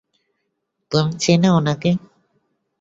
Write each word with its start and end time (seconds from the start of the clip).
তুমি 0.91 1.11
চেনো 1.21 1.49
ওনাকে? 1.57 1.91